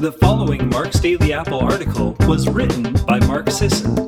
The 0.00 0.12
following 0.12 0.70
Mark's 0.70 0.98
Daily 0.98 1.34
Apple 1.34 1.60
article 1.60 2.16
was 2.20 2.48
written 2.48 2.94
by 3.06 3.20
Mark 3.26 3.50
Sisson 3.50 3.98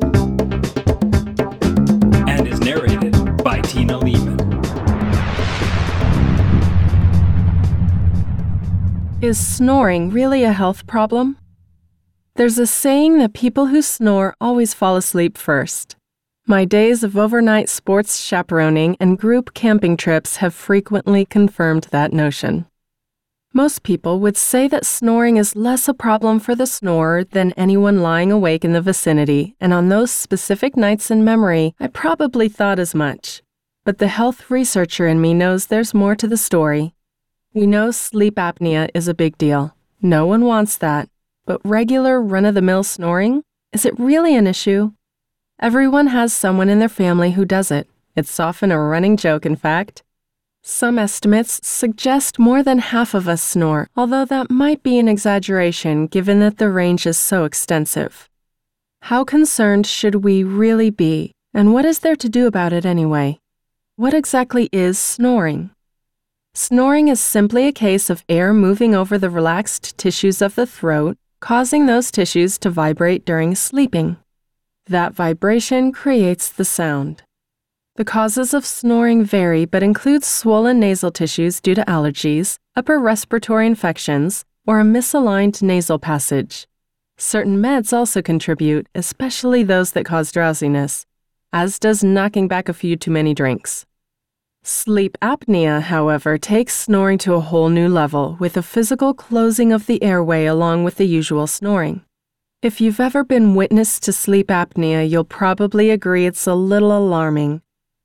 and 2.26 2.49
is 2.49 2.61
narrated 2.61 3.12
by 3.45 3.61
Tina 3.61 3.99
Leaman. 3.99 4.40
Is 9.21 9.38
snoring 9.38 10.08
really 10.08 10.44
a 10.44 10.54
health 10.54 10.87
problem? 10.87 11.37
There's 12.37 12.59
a 12.59 12.67
saying 12.67 13.19
that 13.19 13.35
people 13.35 13.67
who 13.67 13.83
snore 13.83 14.35
always 14.40 14.72
fall 14.72 14.97
asleep 14.97 15.37
first. 15.37 15.97
My 16.47 16.65
days 16.65 17.05
of 17.05 17.19
overnight 17.19 17.69
sports 17.69 18.19
chaperoning 18.23 18.97
and 18.98 19.19
group 19.19 19.52
camping 19.52 19.98
trips 19.98 20.37
have 20.37 20.55
frequently 20.55 21.27
confirmed 21.27 21.88
that 21.91 22.15
notion. 22.15 22.65
Most 23.55 23.82
people 23.82 24.19
would 24.20 24.38
say 24.38 24.66
that 24.69 24.87
snoring 24.87 25.37
is 25.37 25.55
less 25.55 25.87
a 25.87 25.93
problem 25.93 26.41
for 26.41 26.55
the 26.55 26.66
snorer 26.66 27.23
than 27.23 27.52
anyone 27.52 28.01
lying 28.01 28.33
awake 28.33 28.65
in 28.65 28.73
the 28.73 28.80
vicinity, 28.80 29.56
and 29.60 29.74
on 29.74 29.91
those 29.91 30.10
specific 30.10 30.74
nights 30.74 31.10
in 31.10 31.23
memory, 31.23 31.74
I 31.79 31.88
probably 31.88 32.48
thought 32.48 32.79
as 32.79 32.95
much. 32.95 33.43
But 33.84 33.98
the 33.98 34.09
health 34.09 34.51
researcher 34.51 35.07
in 35.07 35.20
me 35.20 35.34
knows 35.34 35.66
there's 35.66 35.93
more 35.93 36.16
to 36.16 36.27
the 36.27 36.38
story. 36.38 36.95
We 37.52 37.66
know 37.66 37.91
sleep 37.91 38.37
apnea 38.37 38.88
is 38.95 39.07
a 39.07 39.12
big 39.12 39.37
deal. 39.37 39.77
No 40.01 40.24
one 40.24 40.46
wants 40.46 40.79
that. 40.79 41.10
But 41.45 41.60
regular 41.62 42.23
run 42.23 42.46
of 42.46 42.55
the 42.55 42.62
mill 42.62 42.84
snoring? 42.84 43.43
Is 43.71 43.84
it 43.84 44.01
really 44.01 44.34
an 44.34 44.46
issue? 44.46 44.93
Everyone 45.60 46.07
has 46.07 46.32
someone 46.32 46.71
in 46.71 46.79
their 46.79 46.88
family 46.88 47.32
who 47.32 47.45
does 47.45 47.71
it. 47.71 47.87
It's 48.16 48.41
often 48.41 48.73
a 48.73 48.80
running 48.80 49.19
joke, 49.19 49.45
in 49.45 49.57
fact. 49.57 50.02
Some 50.65 50.97
estimates 50.97 51.59
suggest 51.66 52.39
more 52.39 52.62
than 52.62 52.79
half 52.79 53.15
of 53.15 53.29
us 53.29 53.43
snore, 53.43 53.89
although 53.97 54.25
that 54.25 54.48
might 54.48 54.80
be 54.85 54.97
an 55.01 55.09
exaggeration 55.09 56.07
given 56.07 56.38
that 56.38 56.59
the 56.59 56.71
range 56.71 57.05
is 57.05 57.18
so 57.18 57.45
extensive. 57.45 58.30
How 59.02 59.24
concerned 59.24 59.88
should 59.88 60.23
we 60.23 60.45
really 60.45 60.88
be, 60.88 61.33
and 61.52 61.73
what 61.73 61.85
is 61.85 61.99
there 61.99 62.15
to 62.15 62.29
do 62.29 62.46
about 62.46 62.73
it 62.73 62.87
anyway? 62.87 63.40
What 63.96 64.14
exactly 64.14 64.68
is 64.70 65.00
snoring? 65.00 65.70
Snoring 66.55 67.08
is 67.08 67.20
simply 67.20 67.66
a 67.66 67.72
case 67.72 68.08
of 68.08 68.24
air 68.28 68.55
moving 68.55 68.94
over 68.94 69.18
the 69.18 69.30
relaxed 69.30 69.98
tissues 69.98 70.40
of 70.40 70.55
the 70.55 70.66
throat, 70.66 71.16
causing 71.40 71.86
those 71.86 72.12
tissues 72.12 72.56
to 72.58 72.70
vibrate 72.70 73.24
during 73.24 73.56
sleeping. 73.56 74.16
That 74.86 75.12
vibration 75.12 75.90
creates 75.90 76.48
the 76.48 76.64
sound. 76.64 77.24
The 77.96 78.06
causes 78.06 78.54
of 78.54 78.64
snoring 78.64 79.22
vary 79.22 79.66
but 79.66 79.82
include 79.82 80.24
swollen 80.24 80.80
nasal 80.80 81.10
tissues 81.10 81.60
due 81.60 81.74
to 81.74 81.84
allergies, 81.84 82.58
upper 82.74 82.98
respiratory 82.98 83.66
infections, 83.66 84.46
or 84.66 84.80
a 84.80 84.84
misaligned 84.84 85.60
nasal 85.60 85.98
passage. 85.98 86.66
Certain 87.18 87.58
meds 87.58 87.92
also 87.92 88.22
contribute, 88.22 88.88
especially 88.94 89.62
those 89.62 89.92
that 89.92 90.06
cause 90.06 90.32
drowsiness, 90.32 91.04
as 91.52 91.78
does 91.78 92.02
knocking 92.02 92.48
back 92.48 92.70
a 92.70 92.72
few 92.72 92.96
too 92.96 93.10
many 93.10 93.34
drinks. 93.34 93.84
Sleep 94.62 95.18
apnea, 95.20 95.82
however, 95.82 96.38
takes 96.38 96.74
snoring 96.74 97.18
to 97.18 97.34
a 97.34 97.40
whole 97.40 97.68
new 97.68 97.88
level 97.90 98.38
with 98.40 98.56
a 98.56 98.62
physical 98.62 99.12
closing 99.12 99.70
of 99.70 99.84
the 99.84 100.02
airway 100.02 100.46
along 100.46 100.84
with 100.84 100.96
the 100.96 101.06
usual 101.06 101.46
snoring. 101.46 102.02
If 102.62 102.80
you've 102.80 103.00
ever 103.00 103.22
been 103.22 103.54
witness 103.54 104.00
to 104.00 104.12
sleep 104.12 104.46
apnea, 104.48 105.06
you'll 105.06 105.24
probably 105.24 105.90
agree 105.90 106.24
it's 106.24 106.46
a 106.46 106.54
little 106.54 106.96
alarming. 106.96 107.60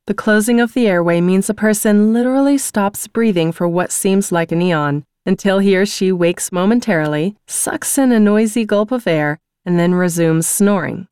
The 0.08 0.14
closing 0.14 0.62
of 0.62 0.74
the 0.74 0.88
airway 0.88 1.20
means 1.20 1.50
a 1.50 1.54
person 1.54 2.14
literally 2.14 2.58
stops 2.58 3.08
breathing 3.08 3.52
for 3.52 3.68
what 3.68 3.92
seems 3.92 4.32
like 4.32 4.54
an 4.54 4.62
eon 4.62 5.04
until 5.26 5.60
he 5.60 5.76
or 5.76 5.86
she 5.86 6.14
wakes 6.14 6.50
momentarily, 6.50 7.36
sucks 7.46 7.98
in 7.98 8.14
a 8.14 8.20
noisy 8.20 8.64
gulp 8.64 8.94
of 8.94 9.06
air, 9.06 9.38
and 9.66 9.78
then 9.78 9.94
resumes 9.94 10.48
snoring. 10.48 11.10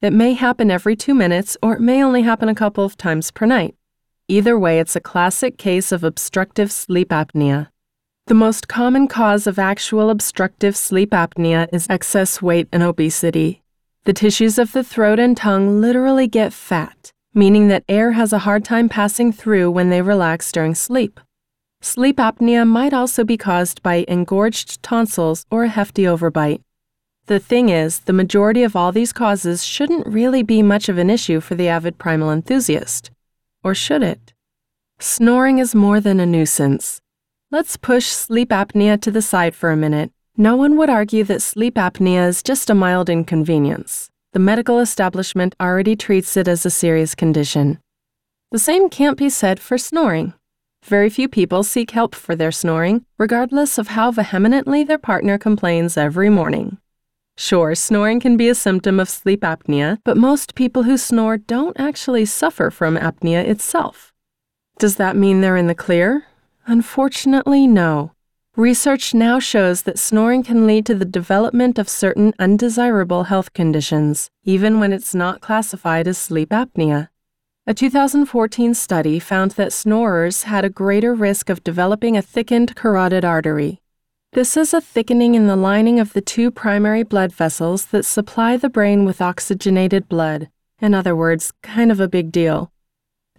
It 0.00 0.14
may 0.14 0.32
happen 0.32 0.70
every 0.70 0.96
two 0.96 1.12
minutes, 1.12 1.58
or 1.62 1.74
it 1.74 1.82
may 1.82 2.02
only 2.02 2.22
happen 2.22 2.48
a 2.48 2.54
couple 2.54 2.86
of 2.86 2.96
times 2.96 3.30
per 3.30 3.44
night. 3.44 3.74
Either 4.28 4.58
way, 4.58 4.80
it's 4.80 4.96
a 4.96 5.00
classic 5.00 5.58
case 5.58 5.92
of 5.92 6.02
obstructive 6.02 6.72
sleep 6.72 7.10
apnea. 7.10 7.68
The 8.28 8.34
most 8.34 8.66
common 8.66 9.08
cause 9.08 9.46
of 9.46 9.58
actual 9.58 10.08
obstructive 10.08 10.74
sleep 10.74 11.10
apnea 11.10 11.68
is 11.70 11.86
excess 11.90 12.40
weight 12.40 12.68
and 12.72 12.82
obesity. 12.82 13.62
The 14.04 14.14
tissues 14.14 14.58
of 14.58 14.72
the 14.72 14.82
throat 14.82 15.18
and 15.18 15.36
tongue 15.36 15.82
literally 15.82 16.28
get 16.28 16.54
fat 16.54 17.12
meaning 17.34 17.68
that 17.68 17.84
air 17.88 18.12
has 18.12 18.32
a 18.32 18.40
hard 18.40 18.64
time 18.64 18.88
passing 18.88 19.32
through 19.32 19.70
when 19.70 19.88
they 19.88 20.02
relax 20.02 20.52
during 20.52 20.74
sleep. 20.74 21.18
Sleep 21.80 22.18
apnea 22.18 22.66
might 22.66 22.92
also 22.92 23.24
be 23.24 23.36
caused 23.36 23.82
by 23.82 24.04
engorged 24.06 24.82
tonsils 24.82 25.46
or 25.50 25.64
a 25.64 25.68
hefty 25.68 26.02
overbite. 26.02 26.60
The 27.26 27.38
thing 27.38 27.70
is, 27.70 28.00
the 28.00 28.12
majority 28.12 28.62
of 28.62 28.76
all 28.76 28.92
these 28.92 29.12
causes 29.12 29.64
shouldn't 29.64 30.06
really 30.06 30.42
be 30.42 30.62
much 30.62 30.88
of 30.88 30.98
an 30.98 31.08
issue 31.08 31.40
for 31.40 31.54
the 31.54 31.68
avid 31.68 31.98
primal 31.98 32.30
enthusiast. 32.30 33.10
Or 33.64 33.74
should 33.74 34.02
it? 34.02 34.34
Snoring 34.98 35.58
is 35.58 35.74
more 35.74 36.00
than 36.00 36.20
a 36.20 36.26
nuisance. 36.26 37.00
Let's 37.50 37.76
push 37.76 38.06
sleep 38.06 38.50
apnea 38.50 39.00
to 39.00 39.10
the 39.10 39.22
side 39.22 39.54
for 39.54 39.70
a 39.70 39.76
minute. 39.76 40.12
No 40.36 40.56
one 40.56 40.76
would 40.76 40.90
argue 40.90 41.24
that 41.24 41.42
sleep 41.42 41.74
apnea 41.74 42.28
is 42.28 42.42
just 42.42 42.70
a 42.70 42.74
mild 42.74 43.08
inconvenience 43.08 44.11
the 44.32 44.38
medical 44.38 44.78
establishment 44.78 45.54
already 45.60 45.94
treats 45.94 46.36
it 46.36 46.48
as 46.48 46.64
a 46.64 46.70
serious 46.70 47.14
condition. 47.14 47.78
The 48.50 48.58
same 48.58 48.88
can't 48.88 49.18
be 49.18 49.28
said 49.28 49.60
for 49.60 49.78
snoring. 49.78 50.32
Very 50.84 51.10
few 51.10 51.28
people 51.28 51.62
seek 51.62 51.92
help 51.92 52.14
for 52.14 52.34
their 52.34 52.50
snoring, 52.50 53.04
regardless 53.18 53.78
of 53.78 53.88
how 53.88 54.10
vehemently 54.10 54.84
their 54.84 54.98
partner 54.98 55.38
complains 55.38 55.96
every 55.96 56.28
morning. 56.28 56.78
Sure, 57.36 57.74
snoring 57.74 58.20
can 58.20 58.36
be 58.36 58.48
a 58.48 58.54
symptom 58.54 58.98
of 58.98 59.08
sleep 59.08 59.42
apnea, 59.42 59.98
but 60.04 60.16
most 60.16 60.54
people 60.54 60.82
who 60.82 60.96
snore 60.96 61.36
don't 61.38 61.78
actually 61.78 62.24
suffer 62.24 62.70
from 62.70 62.96
apnea 62.96 63.46
itself. 63.46 64.12
Does 64.78 64.96
that 64.96 65.16
mean 65.16 65.40
they're 65.40 65.56
in 65.56 65.66
the 65.66 65.74
clear? 65.74 66.24
Unfortunately, 66.66 67.66
no. 67.66 68.12
Research 68.56 69.14
now 69.14 69.38
shows 69.38 69.80
that 69.82 69.98
snoring 69.98 70.42
can 70.42 70.66
lead 70.66 70.84
to 70.84 70.94
the 70.94 71.06
development 71.06 71.78
of 71.78 71.88
certain 71.88 72.34
undesirable 72.38 73.24
health 73.24 73.54
conditions, 73.54 74.30
even 74.44 74.78
when 74.78 74.92
it's 74.92 75.14
not 75.14 75.40
classified 75.40 76.06
as 76.06 76.18
sleep 76.18 76.50
apnea. 76.50 77.08
A 77.66 77.72
2014 77.72 78.74
study 78.74 79.18
found 79.18 79.52
that 79.52 79.72
snorers 79.72 80.42
had 80.42 80.66
a 80.66 80.68
greater 80.68 81.14
risk 81.14 81.48
of 81.48 81.64
developing 81.64 82.14
a 82.14 82.20
thickened 82.20 82.76
carotid 82.76 83.24
artery. 83.24 83.80
This 84.34 84.54
is 84.58 84.74
a 84.74 84.82
thickening 84.82 85.34
in 85.34 85.46
the 85.46 85.56
lining 85.56 85.98
of 85.98 86.12
the 86.12 86.20
two 86.20 86.50
primary 86.50 87.04
blood 87.04 87.32
vessels 87.32 87.86
that 87.86 88.04
supply 88.04 88.58
the 88.58 88.68
brain 88.68 89.06
with 89.06 89.22
oxygenated 89.22 90.10
blood. 90.10 90.50
In 90.78 90.92
other 90.92 91.16
words, 91.16 91.54
kind 91.62 91.90
of 91.90 92.00
a 92.00 92.08
big 92.08 92.30
deal. 92.30 92.71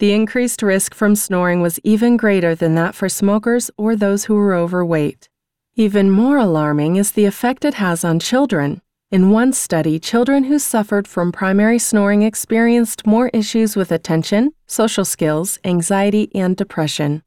The 0.03 0.11
increased 0.11 0.61
risk 0.61 0.93
from 0.93 1.15
snoring 1.15 1.61
was 1.61 1.79
even 1.81 2.17
greater 2.17 2.55
than 2.55 2.75
that 2.75 2.93
for 2.93 3.07
smokers 3.07 3.71
or 3.77 3.95
those 3.95 4.25
who 4.25 4.35
were 4.35 4.53
overweight. 4.53 5.29
Even 5.75 6.11
more 6.11 6.35
alarming 6.35 6.97
is 6.97 7.13
the 7.13 7.23
effect 7.23 7.63
it 7.63 7.75
has 7.75 8.03
on 8.03 8.19
children. 8.19 8.81
In 9.11 9.29
one 9.29 9.53
study, 9.53 9.99
children 9.99 10.43
who 10.43 10.59
suffered 10.59 11.07
from 11.07 11.31
primary 11.31 11.79
snoring 11.79 12.21
experienced 12.21 13.07
more 13.07 13.29
issues 13.29 13.77
with 13.77 13.93
attention, 13.93 14.51
social 14.67 15.05
skills, 15.05 15.57
anxiety, 15.63 16.29
and 16.35 16.57
depression. 16.57 17.23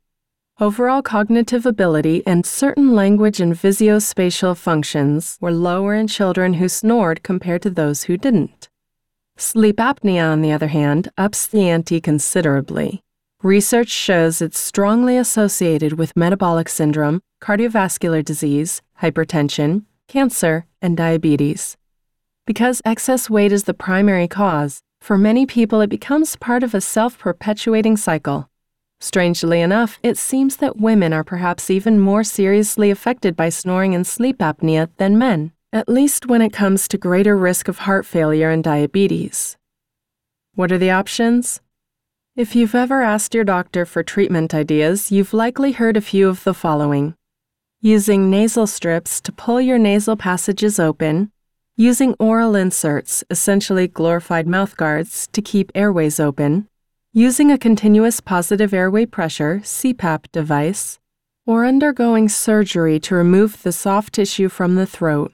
Overall 0.61 1.01
cognitive 1.01 1.65
ability 1.65 2.23
and 2.27 2.45
certain 2.45 2.95
language 2.95 3.41
and 3.41 3.55
visuospatial 3.55 4.55
functions 4.55 5.39
were 5.41 5.51
lower 5.51 5.95
in 5.95 6.09
children 6.09 6.53
who 6.61 6.69
snored 6.69 7.23
compared 7.23 7.63
to 7.63 7.71
those 7.71 8.03
who 8.03 8.19
didn't. 8.19 8.56
Sleep 9.39 9.77
apnea, 9.77 10.33
on 10.33 10.41
the 10.41 10.51
other 10.51 10.69
hand, 10.69 11.11
ups 11.19 11.47
the 11.47 11.69
ante 11.69 12.01
considerably. 12.01 13.03
Research 13.43 13.91
shows 13.91 14.41
it's 14.41 14.59
strongly 14.59 15.19
associated 15.19 15.93
with 15.99 16.17
metabolic 16.17 16.71
syndrome, 16.71 17.21
cardiovascular 17.43 18.25
disease, 18.25 18.81
hypertension, 19.03 19.85
cancer, 20.09 20.65
and 20.81 20.97
diabetes. 20.97 21.77
Because 22.47 22.81
excess 22.87 23.29
weight 23.29 23.53
is 23.53 23.65
the 23.65 23.75
primary 23.75 24.27
cause, 24.27 24.81
for 25.03 25.19
many 25.19 25.45
people 25.45 25.83
it 25.83 25.91
becomes 25.91 26.37
part 26.37 26.63
of 26.63 26.75
a 26.75 26.81
self 26.81 27.19
perpetuating 27.19 27.99
cycle. 27.99 28.49
Strangely 29.01 29.61
enough, 29.61 29.99
it 30.03 30.17
seems 30.17 30.57
that 30.57 30.79
women 30.79 31.13
are 31.13 31.25
perhaps 31.25 31.69
even 31.69 32.01
more 32.01 32.25
seriously 32.25 32.91
affected 32.91 33.37
by 33.37 33.51
snoring 33.51 33.95
and 33.95 34.07
sleep 34.07 34.39
apnea 34.39 34.89
than 34.97 35.19
men 35.19 35.53
at 35.77 35.91
least 35.91 36.25
when 36.25 36.41
it 36.41 36.55
comes 36.55 36.89
to 36.89 36.97
greater 36.97 37.37
risk 37.37 37.69
of 37.69 37.81
heart 37.81 38.07
failure 38.07 38.49
and 38.49 38.65
diabetes. 38.65 39.59
What 40.55 40.73
are 40.73 40.79
the 40.79 40.91
options? 40.91 41.61
If 42.35 42.57
you've 42.57 42.75
ever 42.75 43.03
asked 43.03 43.35
your 43.35 43.45
doctor 43.45 43.85
for 43.85 44.03
treatment 44.03 44.55
ideas, 44.55 45.13
you've 45.13 45.35
likely 45.35 45.73
heard 45.73 45.99
a 45.99 46.01
few 46.01 46.31
of 46.31 46.45
the 46.45 46.55
following 46.55 47.15
using 47.83 48.31
nasal 48.31 48.67
strips 48.67 49.21
to 49.21 49.31
pull 49.31 49.61
your 49.61 49.79
nasal 49.79 50.17
passages 50.17 50.81
open, 50.81 51.31
using 51.77 52.15
oral 52.19 52.57
inserts, 52.57 53.23
essentially 53.29 53.87
glorified 53.87 54.47
mouthguards, 54.47 55.29
to 55.31 55.43
keep 55.43 55.71
airways 55.75 56.19
open, 56.19 56.67
using 57.13 57.53
a 57.53 57.59
continuous 57.59 58.19
positive 58.19 58.73
airway 58.73 59.05
pressure 59.05 59.61
CPAP 59.63 60.25
device, 60.33 60.99
or 61.45 61.67
undergoing 61.67 62.31
surgery 62.31 62.99
to 62.99 63.15
remove 63.15 63.63
the 63.63 63.73
soft 63.73 64.15
tissue 64.15 64.49
from 64.49 64.75
the 64.75 64.87
throat, 64.87 65.33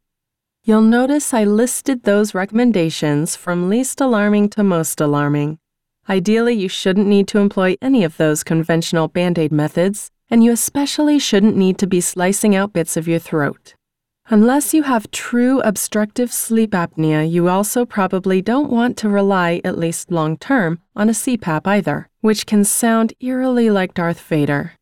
You'll 0.64 0.82
notice 0.82 1.34
I 1.34 1.42
listed 1.42 2.04
those 2.04 2.36
recommendations 2.36 3.34
from 3.34 3.68
least 3.68 4.00
alarming 4.00 4.50
to 4.50 4.62
most 4.62 5.00
alarming. 5.00 5.58
Ideally, 6.08 6.54
you 6.54 6.68
shouldn't 6.68 7.08
need 7.08 7.26
to 7.28 7.40
employ 7.40 7.74
any 7.82 8.04
of 8.04 8.16
those 8.16 8.44
conventional 8.44 9.08
band 9.08 9.40
aid 9.40 9.50
methods, 9.50 10.12
and 10.30 10.44
you 10.44 10.52
especially 10.52 11.18
shouldn't 11.18 11.56
need 11.56 11.78
to 11.78 11.88
be 11.88 12.00
slicing 12.00 12.54
out 12.54 12.72
bits 12.72 12.96
of 12.96 13.08
your 13.08 13.18
throat. 13.18 13.74
Unless 14.28 14.72
you 14.72 14.84
have 14.84 15.10
true 15.10 15.60
obstructive 15.62 16.32
sleep 16.32 16.70
apnea, 16.70 17.28
you 17.28 17.48
also 17.48 17.84
probably 17.84 18.40
don't 18.40 18.70
want 18.70 18.96
to 18.98 19.08
rely, 19.08 19.60
at 19.64 19.76
least 19.76 20.12
long 20.12 20.36
term, 20.36 20.78
on 20.94 21.08
a 21.08 21.12
CPAP 21.12 21.62
either, 21.66 22.08
which 22.20 22.46
can 22.46 22.62
sound 22.62 23.14
eerily 23.18 23.68
like 23.68 23.94
Darth 23.94 24.20
Vader. 24.20 24.74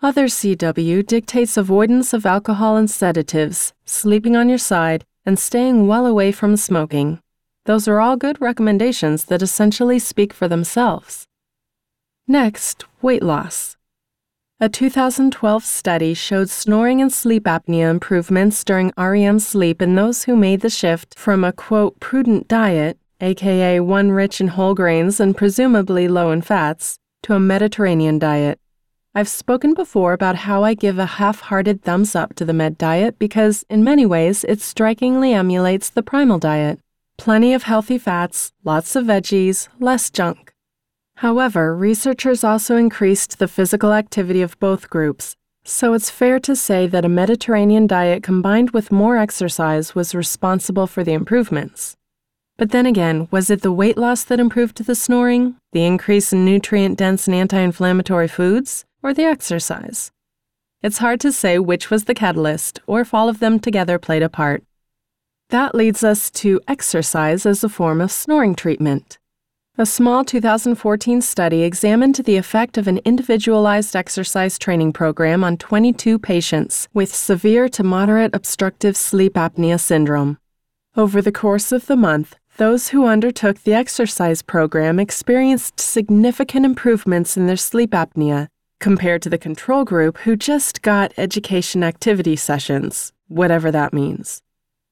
Other 0.00 0.26
CW 0.26 1.04
dictates 1.04 1.56
avoidance 1.56 2.12
of 2.12 2.24
alcohol 2.24 2.76
and 2.76 2.88
sedatives, 2.88 3.72
sleeping 3.84 4.36
on 4.36 4.48
your 4.48 4.56
side, 4.56 5.04
and 5.26 5.36
staying 5.36 5.88
well 5.88 6.06
away 6.06 6.30
from 6.30 6.56
smoking. 6.56 7.20
Those 7.64 7.88
are 7.88 7.98
all 7.98 8.16
good 8.16 8.40
recommendations 8.40 9.24
that 9.24 9.42
essentially 9.42 9.98
speak 9.98 10.32
for 10.32 10.46
themselves. 10.46 11.26
Next, 12.28 12.84
weight 13.02 13.24
loss. 13.24 13.76
A 14.60 14.68
2012 14.68 15.64
study 15.64 16.14
showed 16.14 16.48
snoring 16.48 17.02
and 17.02 17.12
sleep 17.12 17.42
apnea 17.44 17.90
improvements 17.90 18.62
during 18.62 18.92
REM 18.96 19.40
sleep 19.40 19.82
in 19.82 19.96
those 19.96 20.24
who 20.24 20.36
made 20.36 20.60
the 20.60 20.70
shift 20.70 21.18
from 21.18 21.42
a 21.42 21.52
quote 21.52 21.98
prudent 21.98 22.46
diet, 22.46 22.98
aka 23.20 23.80
one 23.80 24.12
rich 24.12 24.40
in 24.40 24.48
whole 24.48 24.76
grains 24.76 25.18
and 25.18 25.36
presumably 25.36 26.06
low 26.06 26.30
in 26.30 26.40
fats, 26.40 27.00
to 27.24 27.34
a 27.34 27.40
Mediterranean 27.40 28.20
diet. 28.20 28.60
I've 29.14 29.28
spoken 29.28 29.74
before 29.74 30.12
about 30.12 30.36
how 30.36 30.64
I 30.64 30.74
give 30.74 30.98
a 30.98 31.06
half 31.06 31.40
hearted 31.40 31.82
thumbs 31.82 32.14
up 32.14 32.34
to 32.34 32.44
the 32.44 32.52
med 32.52 32.76
diet 32.78 33.18
because, 33.18 33.64
in 33.70 33.82
many 33.82 34.04
ways, 34.04 34.44
it 34.44 34.60
strikingly 34.60 35.32
emulates 35.32 35.88
the 35.88 36.02
primal 36.02 36.38
diet. 36.38 36.78
Plenty 37.16 37.54
of 37.54 37.64
healthy 37.64 37.98
fats, 37.98 38.52
lots 38.64 38.94
of 38.94 39.06
veggies, 39.06 39.68
less 39.80 40.10
junk. 40.10 40.52
However, 41.16 41.74
researchers 41.74 42.44
also 42.44 42.76
increased 42.76 43.38
the 43.38 43.48
physical 43.48 43.92
activity 43.92 44.40
of 44.40 44.58
both 44.60 44.88
groups, 44.88 45.34
so 45.64 45.94
it's 45.94 46.10
fair 46.10 46.38
to 46.40 46.54
say 46.54 46.86
that 46.86 47.04
a 47.04 47.08
Mediterranean 47.08 47.86
diet 47.86 48.22
combined 48.22 48.70
with 48.70 48.92
more 48.92 49.16
exercise 49.16 49.94
was 49.94 50.14
responsible 50.14 50.86
for 50.86 51.02
the 51.02 51.12
improvements. 51.12 51.96
But 52.56 52.70
then 52.70 52.86
again, 52.86 53.26
was 53.30 53.50
it 53.50 53.62
the 53.62 53.72
weight 53.72 53.98
loss 53.98 54.22
that 54.24 54.40
improved 54.40 54.84
the 54.84 54.94
snoring, 54.94 55.56
the 55.72 55.84
increase 55.84 56.32
in 56.32 56.44
nutrient 56.44 56.96
dense 56.98 57.26
and 57.26 57.34
anti 57.34 57.58
inflammatory 57.58 58.28
foods, 58.28 58.84
or 59.02 59.14
the 59.14 59.24
exercise? 59.24 60.10
It's 60.80 60.98
hard 60.98 61.20
to 61.20 61.32
say 61.32 61.58
which 61.58 61.90
was 61.90 62.04
the 62.04 62.14
catalyst, 62.14 62.80
or 62.86 63.00
if 63.00 63.12
all 63.12 63.28
of 63.28 63.40
them 63.40 63.58
together 63.58 63.98
played 63.98 64.22
a 64.22 64.28
part. 64.28 64.62
That 65.50 65.74
leads 65.74 66.04
us 66.04 66.30
to 66.42 66.60
exercise 66.68 67.46
as 67.46 67.64
a 67.64 67.68
form 67.68 68.00
of 68.00 68.12
snoring 68.12 68.54
treatment. 68.54 69.18
A 69.76 69.86
small 69.86 70.24
2014 70.24 71.20
study 71.20 71.62
examined 71.62 72.16
the 72.16 72.36
effect 72.36 72.76
of 72.76 72.86
an 72.86 72.98
individualized 73.04 73.96
exercise 73.96 74.58
training 74.58 74.92
program 74.92 75.42
on 75.42 75.56
22 75.56 76.18
patients 76.18 76.88
with 76.92 77.14
severe 77.14 77.68
to 77.70 77.82
moderate 77.82 78.34
obstructive 78.34 78.96
sleep 78.96 79.34
apnea 79.34 79.80
syndrome. 79.80 80.38
Over 80.96 81.22
the 81.22 81.32
course 81.32 81.72
of 81.72 81.86
the 81.86 81.96
month, 81.96 82.36
those 82.56 82.88
who 82.88 83.06
undertook 83.06 83.62
the 83.62 83.74
exercise 83.74 84.42
program 84.42 84.98
experienced 84.98 85.80
significant 85.80 86.66
improvements 86.66 87.36
in 87.36 87.46
their 87.46 87.56
sleep 87.56 87.92
apnea 87.92 88.48
compared 88.80 89.22
to 89.22 89.30
the 89.30 89.38
control 89.38 89.84
group 89.84 90.18
who 90.18 90.36
just 90.36 90.82
got 90.82 91.12
education 91.16 91.82
activity 91.82 92.36
sessions, 92.36 93.12
whatever 93.28 93.70
that 93.70 93.92
means. 93.92 94.42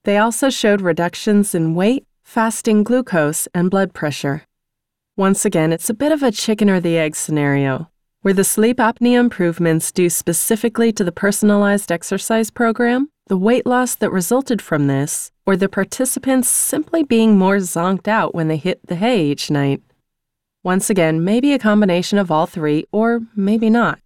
They 0.04 0.18
also 0.18 0.50
showed 0.50 0.80
reductions 0.80 1.54
in 1.54 1.74
weight, 1.74 2.06
fasting 2.22 2.82
glucose, 2.82 3.48
and 3.54 3.70
blood 3.70 3.92
pressure. 3.92 4.44
Once 5.16 5.44
again, 5.44 5.72
it's 5.72 5.90
a 5.90 5.94
bit 5.94 6.12
of 6.12 6.22
a 6.22 6.30
chicken 6.30 6.68
or 6.68 6.80
the 6.80 6.98
egg 6.98 7.16
scenario. 7.16 7.90
Were 8.22 8.32
the 8.32 8.44
sleep 8.44 8.78
apnea 8.78 9.18
improvements 9.18 9.92
due 9.92 10.10
specifically 10.10 10.92
to 10.92 11.04
the 11.04 11.12
personalized 11.12 11.92
exercise 11.92 12.50
program, 12.50 13.08
the 13.28 13.36
weight 13.36 13.66
loss 13.66 13.94
that 13.94 14.10
resulted 14.10 14.60
from 14.60 14.88
this, 14.88 15.30
or 15.46 15.56
the 15.56 15.68
participants 15.68 16.48
simply 16.48 17.02
being 17.02 17.38
more 17.38 17.58
zonked 17.58 18.08
out 18.08 18.34
when 18.34 18.48
they 18.48 18.56
hit 18.56 18.80
the 18.86 18.96
hay 18.96 19.26
each 19.26 19.50
night? 19.50 19.80
Once 20.66 20.90
again, 20.90 21.22
maybe 21.22 21.52
a 21.52 21.60
combination 21.60 22.18
of 22.18 22.28
all 22.28 22.44
three, 22.44 22.84
or 22.90 23.20
maybe 23.36 23.70
not. 23.70 24.00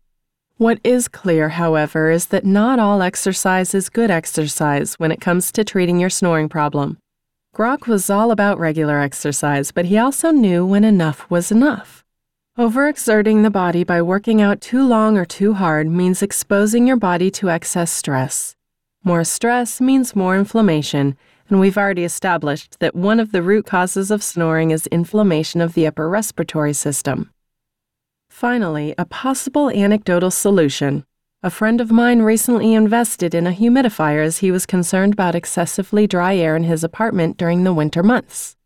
What 0.58 0.78
is 0.84 1.08
clear, 1.08 1.48
however, 1.48 2.10
is 2.10 2.26
that 2.26 2.44
not 2.44 2.78
all 2.78 3.00
exercise 3.00 3.74
is 3.74 3.88
good 3.88 4.10
exercise 4.10 4.96
when 4.98 5.10
it 5.10 5.22
comes 5.22 5.50
to 5.52 5.64
treating 5.64 5.98
your 5.98 6.10
snoring 6.10 6.50
problem. 6.50 6.98
Grok 7.56 7.86
was 7.86 8.10
all 8.10 8.30
about 8.30 8.58
regular 8.58 8.98
exercise, 8.98 9.70
but 9.72 9.86
he 9.86 9.96
also 9.96 10.32
knew 10.32 10.66
when 10.66 10.84
enough 10.84 11.24
was 11.30 11.50
enough. 11.50 12.04
Overexerting 12.58 13.42
the 13.42 13.48
body 13.48 13.82
by 13.82 14.02
working 14.02 14.42
out 14.42 14.60
too 14.60 14.86
long 14.86 15.16
or 15.16 15.24
too 15.24 15.54
hard 15.54 15.88
means 15.88 16.22
exposing 16.22 16.86
your 16.86 16.98
body 16.98 17.30
to 17.30 17.48
excess 17.48 17.90
stress. 17.90 18.54
More 19.02 19.24
stress 19.24 19.80
means 19.80 20.14
more 20.14 20.36
inflammation, 20.36 21.16
and 21.50 21.60
we've 21.60 21.76
already 21.76 22.04
established 22.04 22.78
that 22.80 22.94
one 22.94 23.20
of 23.20 23.32
the 23.32 23.42
root 23.42 23.66
causes 23.66 24.10
of 24.10 24.22
snoring 24.22 24.70
is 24.70 24.86
inflammation 24.86 25.60
of 25.60 25.74
the 25.74 25.86
upper 25.86 26.08
respiratory 26.08 26.72
system. 26.72 27.30
Finally, 28.30 28.94
a 28.96 29.04
possible 29.04 29.68
anecdotal 29.70 30.30
solution 30.30 31.04
a 31.42 31.48
friend 31.48 31.80
of 31.80 31.90
mine 31.90 32.20
recently 32.20 32.74
invested 32.74 33.34
in 33.34 33.46
a 33.46 33.52
humidifier 33.52 34.22
as 34.22 34.38
he 34.38 34.50
was 34.50 34.66
concerned 34.66 35.14
about 35.14 35.34
excessively 35.34 36.06
dry 36.06 36.36
air 36.36 36.54
in 36.54 36.64
his 36.64 36.84
apartment 36.84 37.38
during 37.38 37.64
the 37.64 37.72
winter 37.72 38.02
months. 38.02 38.56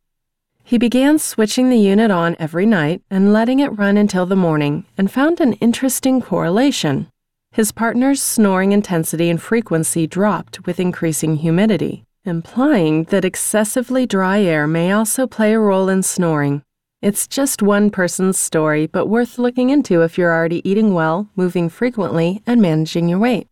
He 0.65 0.77
began 0.77 1.21
switching 1.21 1.71
the 1.71 1.79
unit 1.79 2.11
on 2.11 2.35
every 2.41 2.67
night 2.67 3.01
and 3.09 3.33
letting 3.33 3.61
it 3.61 3.79
run 3.79 3.97
until 3.97 4.27
the 4.27 4.35
morning 4.35 4.87
and 4.99 5.09
found 5.09 5.41
an 5.41 5.53
interesting 5.55 6.21
correlation. 6.21 7.07
His 7.53 7.71
partner's 7.71 8.21
snoring 8.21 8.73
intensity 8.73 9.31
and 9.31 9.41
frequency 9.41 10.09
dropped 10.09 10.67
with 10.67 10.81
increasing 10.81 11.37
humidity, 11.37 12.05
implying 12.25 13.05
that 13.05 13.25
excessively 13.25 14.07
dry 14.07 14.41
air 14.41 14.67
may 14.67 14.93
also 14.93 15.27
play 15.27 15.53
a 15.53 15.59
role 15.59 15.89
in 15.89 16.03
snoring. 16.03 16.63
It's 17.03 17.27
just 17.27 17.61
one 17.61 17.91
person's 17.91 18.39
story, 18.39 18.87
but 18.87 19.09
worth 19.09 19.39
looking 19.39 19.69
into 19.69 20.03
if 20.03 20.17
you're 20.17 20.33
already 20.33 20.67
eating 20.69 20.95
well, 20.95 21.29
moving 21.37 21.69
frequently, 21.69 22.43
and 22.47 22.63
managing 22.63 23.09
your 23.09 23.19
weight. 23.19 23.49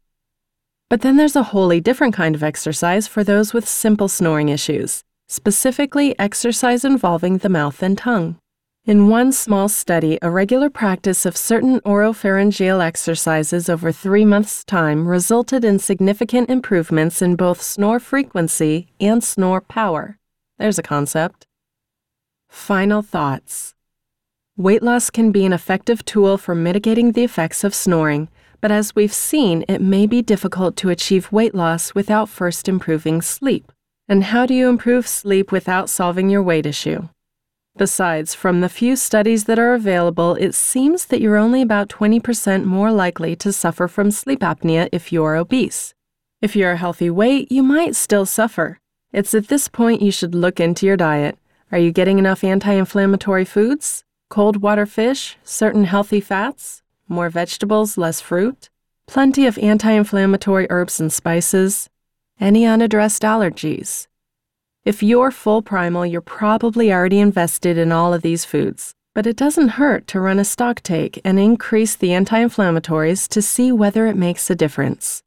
But 0.89 1.03
then 1.03 1.17
there's 1.17 1.37
a 1.37 1.43
wholly 1.43 1.81
different 1.81 2.15
kind 2.15 2.35
of 2.35 2.43
exercise 2.43 3.07
for 3.07 3.23
those 3.23 3.53
with 3.53 3.69
simple 3.69 4.09
snoring 4.09 4.49
issues, 4.49 5.05
specifically 5.29 6.19
exercise 6.19 6.85
involving 6.85 7.39
the 7.39 7.49
mouth 7.49 7.83
and 7.83 7.97
tongue. 7.97 8.39
In 8.85 9.07
one 9.07 9.31
small 9.31 9.69
study, 9.69 10.19
a 10.23 10.29
regular 10.29 10.69
practice 10.69 11.25
of 11.25 11.37
certain 11.37 11.79
oropharyngeal 11.83 12.85
exercises 12.85 13.69
over 13.69 13.93
three 13.93 14.25
months' 14.25 14.65
time 14.65 15.07
resulted 15.07 15.65
in 15.65 15.79
significant 15.79 16.51
improvements 16.51 17.23
in 17.23 17.37
both 17.37 17.63
snore 17.63 18.01
frequency 18.01 18.89
and 18.99 19.23
snore 19.23 19.61
power. 19.61 20.19
There's 20.59 20.81
a 20.81 20.83
concept. 20.83 21.47
Final 22.49 23.03
thoughts. 23.03 23.77
Weight 24.57 24.83
loss 24.83 25.11
can 25.11 25.31
be 25.31 25.47
an 25.47 25.53
effective 25.53 26.05
tool 26.05 26.37
for 26.37 26.57
mitigating 26.57 27.13
the 27.13 27.23
effects 27.23 27.63
of 27.63 27.77
snoring, 27.77 28.29
but 28.61 28.73
as 28.73 28.97
we've 28.97 29.15
seen, 29.15 29.65
it 29.69 29.81
may 29.81 30.09
be 30.09 30.23
difficult 30.23 30.75
to 30.79 30.91
achieve 30.91 31.31
weight 31.31 31.55
loss 31.55 31.95
without 31.95 32.29
first 32.29 32.69
improving 32.69 33.23
sleep. 33.23 33.71
And 34.09 34.25
how 34.25 34.45
do 34.45 34.55
you 34.55 34.69
improve 34.69 35.07
sleep 35.07 35.53
without 35.53 35.89
solving 35.89 36.29
your 36.29 36.43
weight 36.43 36.67
issue? 36.67 37.07
Besides, 37.77 38.35
from 38.35 38.61
the 38.61 38.69
few 38.69 38.97
studies 38.97 39.45
that 39.45 39.59
are 39.59 39.73
available, 39.73 40.35
it 40.35 40.55
seems 40.55 41.07
that 41.07 41.23
you're 41.23 41.39
only 41.39 41.63
about 41.63 41.89
20% 41.89 42.65
more 42.65 42.93
likely 42.93 43.35
to 43.37 43.53
suffer 43.53 43.89
from 43.89 44.11
sleep 44.11 44.41
apnea 44.41 44.89
if 44.93 45.11
you're 45.11 45.37
obese. 45.37 45.95
If 46.43 46.55
you're 46.55 46.73
a 46.73 46.77
healthy 46.77 47.09
weight, 47.09 47.51
you 47.51 47.63
might 47.63 47.97
still 47.97 48.27
suffer. 48.27 48.79
It's 49.11 49.35
at 49.35 49.49
this 49.49 49.69
point 49.69 50.03
you 50.03 50.13
should 50.13 50.35
look 50.35 50.61
into 50.61 50.85
your 50.85 50.99
diet. 50.99 51.39
Are 51.71 51.79
you 51.79 51.93
getting 51.93 52.19
enough 52.19 52.45
anti 52.45 52.73
inflammatory 52.73 53.47
foods? 53.47 54.05
Cold 54.29 54.61
water 54.61 54.85
fish? 54.85 55.39
Certain 55.43 55.85
healthy 55.85 56.21
fats? 56.21 56.83
More 57.09 57.31
vegetables, 57.31 57.97
less 57.97 58.21
fruit? 58.21 58.69
Plenty 59.07 59.47
of 59.47 59.57
anti 59.59 59.93
inflammatory 59.93 60.67
herbs 60.69 61.01
and 61.01 61.11
spices? 61.11 61.89
Any 62.39 62.67
unaddressed 62.67 63.23
allergies? 63.23 64.09
If 64.85 65.01
you're 65.01 65.31
full 65.31 65.63
primal, 65.63 66.05
you're 66.05 66.21
probably 66.21 66.93
already 66.93 67.21
invested 67.21 67.79
in 67.79 67.93
all 67.93 68.13
of 68.13 68.23
these 68.23 68.45
foods. 68.45 68.95
But 69.15 69.29
it 69.29 69.37
doesn't 69.37 69.79
hurt 69.79 70.09
to 70.09 70.19
run 70.19 70.41
a 70.41 70.45
stock 70.45 70.83
take 70.83 71.21
and 71.25 71.39
increase 71.39 71.95
the 71.95 72.13
anti 72.13 72.43
inflammatories 72.43 73.29
to 73.29 73.41
see 73.41 73.71
whether 73.71 74.09
it 74.09 74.17
makes 74.17 74.51
a 74.51 74.57
difference. 74.57 75.23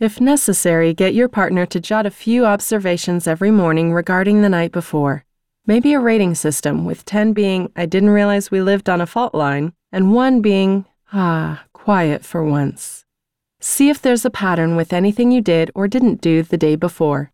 If 0.00 0.20
necessary, 0.20 0.92
get 0.92 1.14
your 1.14 1.28
partner 1.28 1.64
to 1.64 1.80
jot 1.80 2.04
a 2.04 2.10
few 2.10 2.44
observations 2.44 3.26
every 3.26 3.50
morning 3.50 3.94
regarding 3.94 4.42
the 4.42 4.50
night 4.50 4.70
before. 4.70 5.24
Maybe 5.64 5.94
a 5.94 6.00
rating 6.00 6.34
system, 6.34 6.84
with 6.84 7.06
10 7.06 7.32
being, 7.32 7.72
I 7.74 7.86
didn't 7.86 8.10
realize 8.10 8.50
we 8.50 8.60
lived 8.60 8.90
on 8.90 9.00
a 9.00 9.06
fault 9.06 9.34
line, 9.34 9.72
and 9.90 10.12
1 10.12 10.42
being, 10.42 10.84
ah, 11.14 11.64
quiet 11.72 12.22
for 12.22 12.44
once. 12.44 13.06
See 13.60 13.88
if 13.88 14.02
there's 14.02 14.26
a 14.26 14.30
pattern 14.30 14.76
with 14.76 14.92
anything 14.92 15.32
you 15.32 15.40
did 15.40 15.70
or 15.74 15.88
didn't 15.88 16.20
do 16.20 16.42
the 16.42 16.58
day 16.58 16.76
before. 16.76 17.32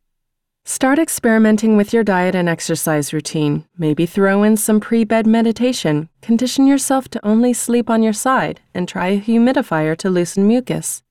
Start 0.69 0.99
experimenting 0.99 1.77
with 1.77 1.93
your 1.93 2.03
diet 2.03 2.35
and 2.35 2.49
exercise 2.49 3.13
routine. 3.13 3.65
Maybe 3.79 4.05
throw 4.05 4.43
in 4.43 4.57
some 4.57 4.81
pre 4.81 5.05
bed 5.05 5.25
meditation. 5.25 6.09
Condition 6.23 6.67
yourself 6.67 7.07
to 7.11 7.25
only 7.25 7.53
sleep 7.53 7.89
on 7.89 8.03
your 8.03 8.13
side 8.13 8.61
and 8.75 8.89
try 8.89 9.07
a 9.07 9.21
humidifier 9.21 9.97
to 9.99 10.11
loosen 10.11 10.49
mucus. 10.49 11.05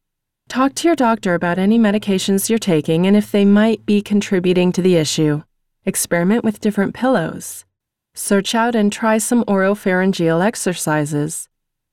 Talk 0.50 0.76
to 0.76 0.90
your 0.90 0.96
doctor 0.98 1.36
about 1.36 1.58
any 1.58 1.80
medications 1.80 2.50
you're 2.50 2.60
taking 2.60 3.08
and 3.08 3.16
if 3.16 3.32
they 3.32 3.46
might 3.46 3.86
be 3.86 4.02
contributing 4.02 4.74
to 4.74 4.82
the 4.82 4.98
issue. 4.98 5.44
Experiment 5.86 6.44
with 6.44 6.60
different 6.60 6.94
pillows. 6.94 7.64
Search 8.14 8.56
out 8.56 8.76
and 8.76 8.92
try 8.92 9.18
some 9.18 9.46
oropharyngeal 9.46 10.46
exercises. 10.46 11.48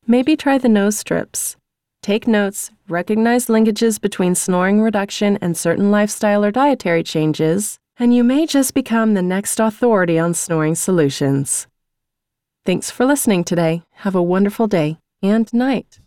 Maybe 0.04 0.37
try 0.37 0.59
the 0.59 0.69
nose 0.69 0.99
strips. 0.99 1.57
Take 2.02 2.26
notes, 2.26 2.73
recognize 2.88 3.47
linkages 3.47 4.00
between 4.00 4.35
snoring 4.35 4.80
reduction 4.82 5.38
and 5.40 5.56
certain 5.56 5.92
lifestyle 5.92 6.44
or 6.44 6.50
dietary 6.50 7.04
changes, 7.04 7.78
and 7.97 8.12
you 8.12 8.25
may 8.25 8.44
just 8.44 8.75
become 8.75 9.14
the 9.14 9.23
next 9.23 9.61
authority 9.61 10.18
on 10.18 10.35
snoring 10.35 10.75
solutions. 10.75 11.68
Thanks 12.66 12.90
for 12.90 13.06
listening 13.06 13.44
today. 13.44 13.85
Have 13.99 14.16
a 14.16 14.23
wonderful 14.23 14.66
day 14.66 14.99
and 15.23 15.52
night. 15.54 16.00